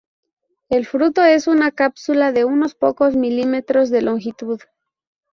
El 0.69 0.87
fruto 0.87 1.23
es 1.23 1.45
una 1.45 1.69
cápsula 1.69 2.31
de 2.31 2.43
unos 2.43 2.73
pocos 2.73 3.15
milímetros 3.15 3.91
de 3.91 4.01
longitud. 4.01 4.59